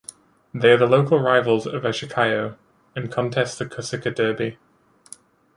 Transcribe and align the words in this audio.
They 0.51 0.71
are 0.71 0.77
the 0.77 0.87
local 0.87 1.19
rivals 1.19 1.67
of 1.67 1.85
Ajaccio 1.85 2.57
and 2.95 3.11
contest 3.11 3.59
the 3.59 3.67
Corsica 3.67 4.09
derby. 4.09 4.57